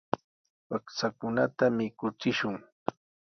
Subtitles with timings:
[0.69, 2.55] Wakchakunata mikuchishun.